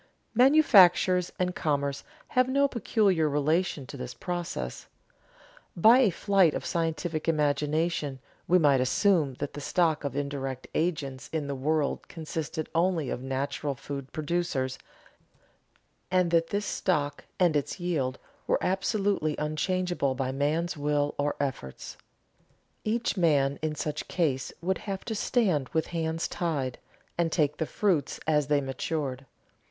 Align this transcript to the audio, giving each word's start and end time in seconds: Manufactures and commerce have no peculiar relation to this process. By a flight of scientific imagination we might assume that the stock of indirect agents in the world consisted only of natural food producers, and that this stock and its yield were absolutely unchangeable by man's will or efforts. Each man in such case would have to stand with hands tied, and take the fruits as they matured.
Manufactures 0.33 1.31
and 1.37 1.53
commerce 1.55 2.03
have 2.29 2.49
no 2.49 2.67
peculiar 2.67 3.29
relation 3.29 3.85
to 3.85 3.97
this 3.97 4.15
process. 4.15 4.87
By 5.77 5.99
a 5.99 6.09
flight 6.09 6.55
of 6.55 6.65
scientific 6.65 7.27
imagination 7.27 8.17
we 8.47 8.57
might 8.57 8.81
assume 8.81 9.35
that 9.35 9.53
the 9.53 9.61
stock 9.61 10.03
of 10.03 10.15
indirect 10.15 10.67
agents 10.73 11.29
in 11.31 11.45
the 11.45 11.53
world 11.53 12.07
consisted 12.07 12.67
only 12.73 13.11
of 13.11 13.21
natural 13.21 13.75
food 13.75 14.11
producers, 14.11 14.79
and 16.09 16.31
that 16.31 16.47
this 16.47 16.65
stock 16.65 17.25
and 17.39 17.55
its 17.55 17.79
yield 17.79 18.17
were 18.47 18.57
absolutely 18.59 19.35
unchangeable 19.37 20.15
by 20.15 20.31
man's 20.31 20.75
will 20.75 21.13
or 21.19 21.35
efforts. 21.39 21.95
Each 22.83 23.17
man 23.17 23.59
in 23.61 23.75
such 23.75 24.07
case 24.07 24.51
would 24.63 24.79
have 24.79 25.05
to 25.05 25.13
stand 25.13 25.69
with 25.73 25.85
hands 25.93 26.27
tied, 26.27 26.79
and 27.19 27.31
take 27.31 27.57
the 27.57 27.67
fruits 27.67 28.19
as 28.25 28.47
they 28.47 28.61
matured. 28.61 29.27